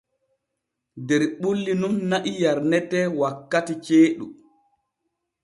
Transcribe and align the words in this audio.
Der 1.07 1.21
ɓulli 1.39 1.73
nun 1.81 1.95
na'i 2.09 2.31
yarnete 2.41 2.99
wankati 3.19 3.73
ceeɗu. 3.85 4.25